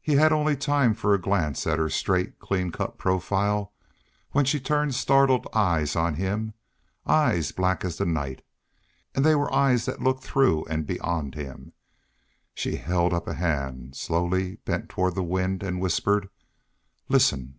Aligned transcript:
He 0.00 0.14
had 0.14 0.32
only 0.32 0.56
time 0.56 0.94
for 0.94 1.12
a 1.12 1.20
glance 1.20 1.66
at 1.66 1.78
her 1.78 1.90
straight, 1.90 2.38
clean 2.38 2.72
cut 2.72 2.96
profile, 2.96 3.74
when 4.30 4.46
she 4.46 4.58
turned 4.58 4.94
startled 4.94 5.46
eyes 5.52 5.94
on 5.94 6.14
him, 6.14 6.54
eyes 7.06 7.52
black 7.52 7.84
as 7.84 7.98
the 7.98 8.06
night. 8.06 8.40
And 9.14 9.22
they 9.22 9.34
were 9.34 9.52
eyes 9.52 9.84
that 9.84 10.00
looked 10.00 10.24
through 10.24 10.64
and 10.64 10.86
beyond 10.86 11.34
him. 11.34 11.74
She 12.54 12.76
held 12.76 13.12
up 13.12 13.28
a 13.28 13.34
hand, 13.34 13.94
slowly 13.96 14.54
bent 14.64 14.88
toward 14.88 15.14
the 15.14 15.22
wind, 15.22 15.62
and 15.62 15.78
whispered: 15.78 16.30
"Listen." 17.10 17.58